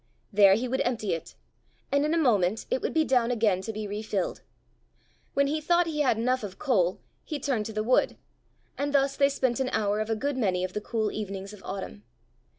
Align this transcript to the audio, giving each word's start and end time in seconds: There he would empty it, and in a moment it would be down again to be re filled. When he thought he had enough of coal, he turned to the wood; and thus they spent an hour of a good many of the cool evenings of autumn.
There 0.33 0.55
he 0.55 0.67
would 0.67 0.81
empty 0.81 1.13
it, 1.13 1.35
and 1.91 2.03
in 2.03 2.15
a 2.15 2.17
moment 2.17 2.65
it 2.71 2.81
would 2.81 2.91
be 2.91 3.05
down 3.05 3.29
again 3.29 3.61
to 3.61 3.71
be 3.71 3.85
re 3.85 4.01
filled. 4.01 4.41
When 5.35 5.45
he 5.45 5.61
thought 5.61 5.85
he 5.85 5.99
had 5.99 6.17
enough 6.17 6.41
of 6.43 6.57
coal, 6.57 6.99
he 7.23 7.39
turned 7.39 7.67
to 7.67 7.73
the 7.73 7.83
wood; 7.83 8.17
and 8.79 8.95
thus 8.95 9.15
they 9.15 9.29
spent 9.29 9.59
an 9.59 9.69
hour 9.69 9.99
of 9.99 10.09
a 10.09 10.15
good 10.15 10.37
many 10.37 10.63
of 10.63 10.73
the 10.73 10.81
cool 10.81 11.11
evenings 11.11 11.53
of 11.53 11.61
autumn. 11.63 12.01